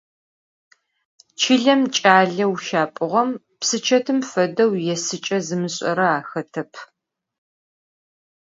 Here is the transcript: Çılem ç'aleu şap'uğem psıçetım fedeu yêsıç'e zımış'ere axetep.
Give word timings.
Çılem 1.39 1.81
ç'aleu 1.95 2.53
şap'uğem 2.65 3.29
psıçetım 3.59 4.19
fedeu 4.31 4.71
yêsıç'e 4.85 5.37
zımış'ere 5.47 6.07
axetep. 6.17 6.71